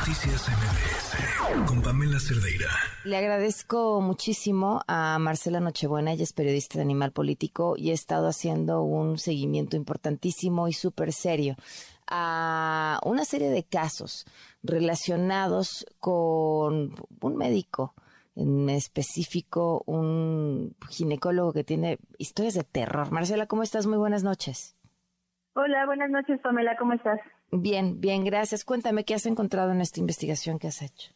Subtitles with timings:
[0.00, 2.70] Noticias MBS con Pamela Cerdeira.
[3.04, 8.26] Le agradezco muchísimo a Marcela Nochebuena, ella es periodista de Animal Político y ha estado
[8.26, 11.54] haciendo un seguimiento importantísimo y súper serio
[12.06, 14.24] a una serie de casos
[14.62, 17.94] relacionados con un médico
[18.36, 23.10] en específico, un ginecólogo que tiene historias de terror.
[23.10, 23.86] Marcela, ¿cómo estás?
[23.86, 24.76] Muy buenas noches.
[25.54, 27.20] Hola, buenas noches, Pamela, ¿cómo estás?
[27.50, 28.64] Bien, bien, gracias.
[28.64, 31.12] Cuéntame qué has encontrado en esta investigación que has hecho.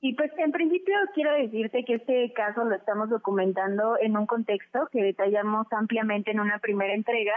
[0.00, 4.88] Y pues en principio quiero decirte que este caso lo estamos documentando en un contexto
[4.90, 7.34] que detallamos ampliamente en una primera entrega,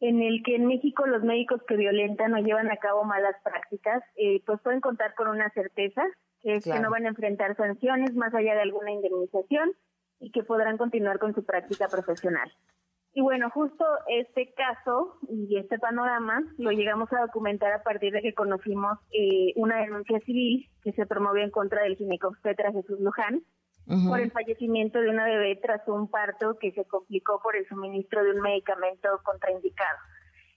[0.00, 4.02] en el que en México los médicos que violentan o llevan a cabo malas prácticas,
[4.16, 6.02] eh, pues pueden contar con una certeza,
[6.40, 9.72] que es que no van a enfrentar sanciones más allá de alguna indemnización
[10.18, 12.50] y que podrán continuar con su práctica profesional.
[13.14, 18.22] Y bueno, justo este caso y este panorama lo llegamos a documentar a partir de
[18.22, 23.42] que conocimos eh, una denuncia civil que se promovió en contra del ginecobstetra Jesús Luján
[24.08, 28.22] por el fallecimiento de una bebé tras un parto que se complicó por el suministro
[28.22, 29.98] de un medicamento contraindicado.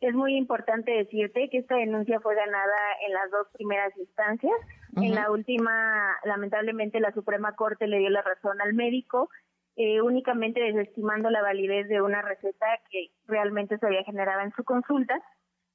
[0.02, 2.76] Es muy importante decirte que esta denuncia fue ganada
[3.08, 4.56] en las dos primeras instancias.
[4.98, 9.30] En la última, lamentablemente, la Suprema Corte le dio la razón al médico
[9.76, 14.64] eh, únicamente desestimando la validez de una receta que realmente se había generado en su
[14.64, 15.22] consulta.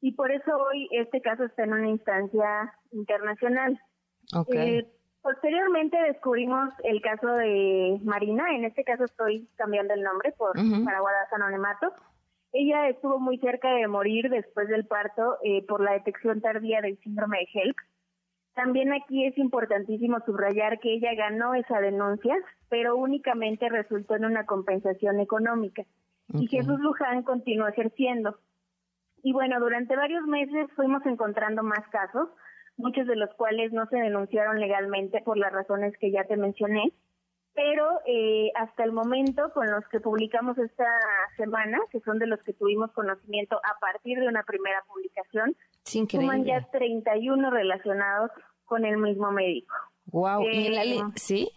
[0.00, 3.80] Y por eso hoy este caso está en una instancia internacional.
[4.52, 4.86] Eh,
[5.22, 11.00] posteriormente descubrimos el caso de Marina, en este caso estoy cambiando el nombre por para
[11.00, 11.92] guardar anonimato.
[12.52, 16.98] Ella estuvo muy cerca de morir después del parto eh, por la detección tardía del
[16.98, 17.76] síndrome de HELP
[18.56, 22.34] también aquí es importantísimo subrayar que ella ganó esa denuncia,
[22.70, 25.84] pero únicamente resultó en una compensación económica.
[26.32, 28.38] Y Jesús Luján continuó ejerciendo.
[29.22, 32.30] Y bueno, durante varios meses fuimos encontrando más casos,
[32.78, 36.94] muchos de los cuales no se denunciaron legalmente por las razones que ya te mencioné,
[37.56, 40.86] pero eh, hasta el momento con los que publicamos esta
[41.38, 46.44] semana, que son de los que tuvimos conocimiento a partir de una primera publicación, suman
[46.44, 48.30] ya 31 relacionados
[48.66, 49.74] con el mismo médico.
[50.12, 51.50] Wow, ¿y la eh, sí?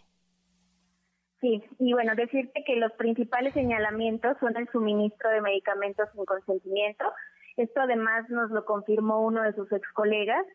[1.41, 7.05] Sí, y bueno, decirte que los principales señalamientos son el suministro de medicamentos sin consentimiento.
[7.57, 10.45] Esto además nos lo confirmó uno de sus ex colegas.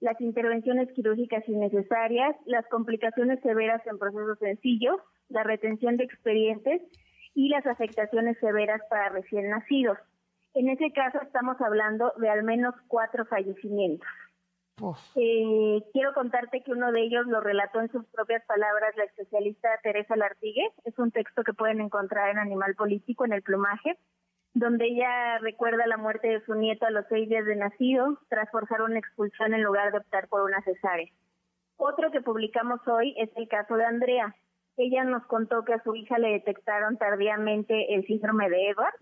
[0.00, 4.96] Las intervenciones quirúrgicas innecesarias, las complicaciones severas en procesos sencillos,
[5.28, 6.82] la retención de expedientes
[7.34, 9.98] y las afectaciones severas para recién nacidos.
[10.54, 14.08] En ese caso estamos hablando de al menos cuatro fallecimientos.
[15.14, 19.68] Eh, quiero contarte que uno de ellos lo relató en sus propias palabras la especialista
[19.82, 20.72] Teresa Lartigue.
[20.84, 23.98] Es un texto que pueden encontrar en Animal Político, en el plumaje,
[24.54, 28.50] donde ella recuerda la muerte de su nieto a los seis días de nacido tras
[28.50, 31.10] forzar una expulsión en lugar de optar por una cesárea.
[31.76, 34.34] Otro que publicamos hoy es el caso de Andrea.
[34.76, 38.98] Ella nos contó que a su hija le detectaron tardíamente el síndrome de Edwards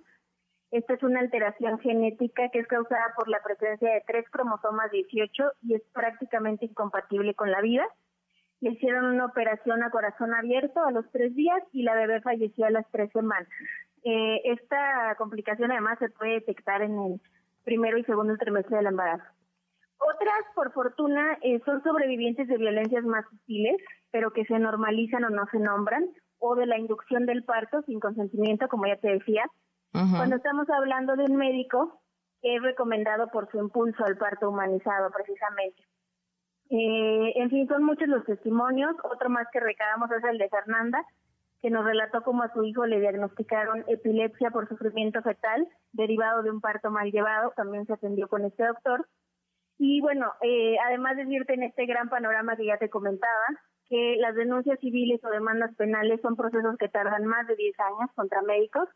[0.71, 5.53] esta es una alteración genética que es causada por la presencia de tres cromosomas 18
[5.63, 7.87] y es prácticamente incompatible con la vida.
[8.61, 12.67] Le hicieron una operación a corazón abierto a los tres días y la bebé falleció
[12.67, 13.49] a las tres semanas.
[14.05, 17.21] Eh, esta complicación además se puede detectar en el
[17.65, 19.25] primero y segundo trimestre del embarazo.
[19.99, 23.77] Otras, por fortuna, eh, son sobrevivientes de violencias más sutiles,
[24.11, 27.99] pero que se normalizan o no se nombran, o de la inducción del parto sin
[27.99, 29.45] consentimiento, como ya te decía,
[29.91, 32.01] cuando estamos hablando de un médico
[32.43, 35.83] es recomendado por su impulso al parto humanizado, precisamente.
[36.71, 38.95] Eh, en fin, son muchos los testimonios.
[39.03, 41.03] Otro más que recabamos es el de Fernanda,
[41.61, 46.51] que nos relató cómo a su hijo le diagnosticaron epilepsia por sufrimiento fetal derivado de
[46.51, 47.53] un parto mal llevado.
[47.57, 49.07] También se atendió con este doctor.
[49.79, 53.47] Y bueno, eh, además de decirte en este gran panorama que ya te comentaba,
[53.89, 58.11] que las denuncias civiles o demandas penales son procesos que tardan más de 10 años
[58.15, 58.89] contra médicos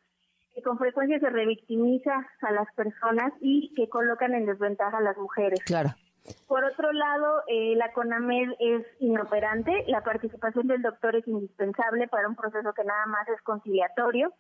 [0.55, 2.12] que con frecuencia se revictimiza
[2.43, 5.61] a las personas y que colocan en desventaja a las mujeres.
[5.65, 5.91] Claro.
[6.47, 12.28] Por otro lado, eh, la CONAMED es inoperante, la participación del doctor es indispensable para
[12.28, 14.33] un proceso que nada más es conciliatorio.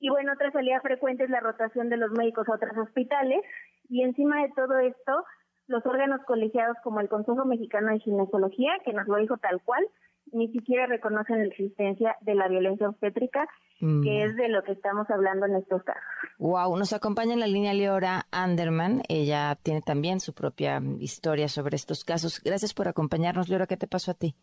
[0.00, 3.42] Y bueno, otra salida frecuente es la rotación de los médicos a otros hospitales.
[3.88, 5.24] Y encima de todo esto,
[5.66, 9.86] los órganos colegiados como el Consejo Mexicano de Ginecología, que nos lo dijo tal cual,
[10.32, 13.46] ni siquiera reconocen la existencia de la violencia obstétrica,
[13.78, 14.06] que mm.
[14.06, 16.02] es de lo que estamos hablando en estos casos.
[16.38, 19.02] Wow, nos acompaña en la línea Leora Anderman.
[19.08, 22.40] Ella tiene también su propia historia sobre estos casos.
[22.42, 23.66] Gracias por acompañarnos, Leora.
[23.66, 24.34] ¿Qué te pasó a ti?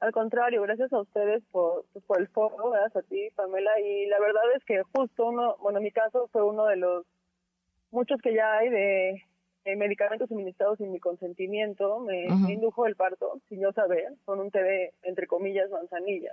[0.00, 3.70] Al contrario, gracias a ustedes por, por el foro, gracias a ti, Pamela.
[3.80, 7.06] Y la verdad es que justo uno, bueno, en mi caso fue uno de los
[7.90, 9.22] muchos que ya hay de
[9.64, 14.50] eh, medicamentos suministrados sin mi consentimiento, me, indujo el parto sin yo saber, con un
[14.50, 16.32] de, entre comillas, manzanilla,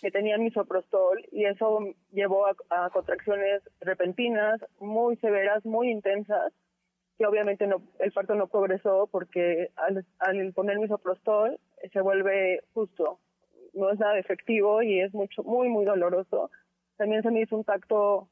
[0.00, 1.80] que tenía misoprostol y eso
[2.12, 6.52] llevó a, contracciones repentinas, muy severas, muy intensas,
[7.18, 11.58] que obviamente no, el parto no progresó porque al, al poner misoprostol
[11.92, 13.18] se vuelve justo,
[13.72, 16.50] no es nada efectivo y es mucho, muy, muy doloroso.
[16.96, 18.28] También se me hizo un tacto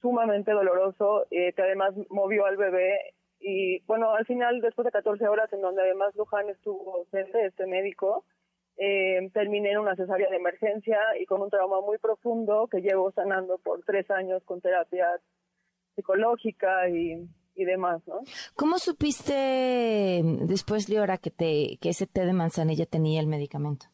[0.00, 3.14] sumamente doloroso, eh, que además movió al bebé.
[3.40, 7.66] Y bueno, al final, después de 14 horas, en donde además Luján estuvo ausente, este
[7.66, 8.24] médico,
[8.76, 13.10] eh, terminé en una cesárea de emergencia y con un trauma muy profundo que llevo
[13.12, 15.06] sanando por tres años con terapia
[15.94, 18.20] psicológica y, y demás, ¿no?
[18.54, 23.86] ¿Cómo supiste después, Liora, que, te, que ese té de manzanilla tenía el medicamento?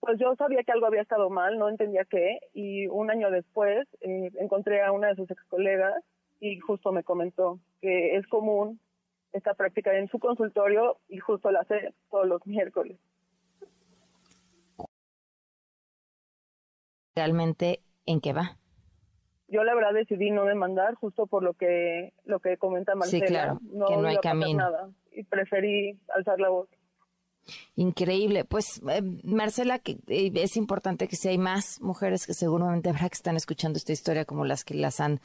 [0.00, 3.86] Pues yo sabía que algo había estado mal, no entendía qué, y un año después
[4.00, 6.02] eh, encontré a una de sus ex colegas
[6.42, 8.80] y justo me comentó que es común
[9.32, 12.98] esta práctica en su consultorio y justo la hace todos los miércoles.
[17.14, 18.58] ¿Realmente en qué va?
[19.46, 23.26] Yo la verdad decidí no demandar justo por lo que lo que comenta Marcela.
[23.26, 24.64] Sí, claro, no que no hay camino.
[24.64, 26.68] Nada, y preferí alzar la voz.
[27.76, 28.44] Increíble.
[28.44, 33.08] Pues, eh, Marcela, que, eh, es importante que si hay más mujeres que seguramente habrá
[33.08, 35.20] que están escuchando esta historia, como las que las han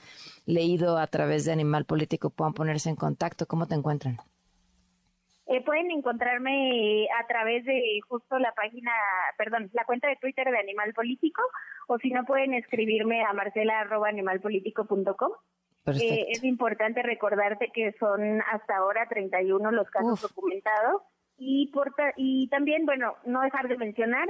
[0.45, 3.45] leído a través de Animal Político, puedan ponerse en contacto.
[3.45, 4.19] ¿Cómo te encuentran?
[5.49, 8.91] Eh, pueden encontrarme a través de justo la página,
[9.37, 11.41] perdón, la cuenta de Twitter de Animal Político,
[11.87, 15.31] o si no pueden escribirme a marcela.animalpolitico.com.
[15.85, 21.01] Eh, es importante recordarte que son hasta ahora 31 los casos documentados
[21.37, 24.27] y, por y también, bueno, no dejar de mencionar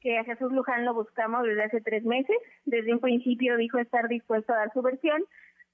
[0.00, 2.36] que a Jesús Luján lo buscamos desde hace tres meses.
[2.64, 5.22] Desde un principio dijo estar dispuesto a dar su versión,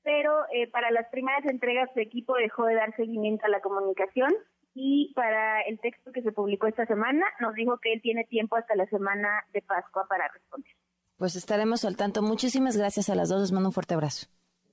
[0.02, 4.32] pero eh, para las primeras entregas su equipo dejó de dar seguimiento a la comunicación
[4.74, 8.56] y para el texto que se publicó esta semana nos dijo que él tiene tiempo
[8.56, 10.72] hasta la semana de Pascua para responder.
[11.16, 12.22] Pues estaremos al tanto.
[12.22, 13.40] Muchísimas gracias a las dos.
[13.40, 14.26] Les mando un fuerte abrazo.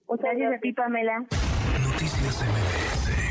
[0.07, 1.19] Muchas gracias a ti, Pamela.
[1.19, 3.31] Noticias MBS